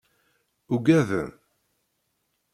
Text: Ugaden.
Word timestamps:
Ugaden. 0.73 1.29